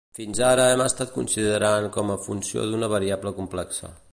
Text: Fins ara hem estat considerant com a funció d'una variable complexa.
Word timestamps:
Fins 0.17 0.39
ara 0.45 0.63
hem 0.69 0.81
estat 0.85 1.11
considerant 1.17 1.85
com 1.99 2.09
a 2.13 2.17
funció 2.25 2.67
d'una 2.71 2.91
variable 2.95 3.35
complexa. 3.43 3.97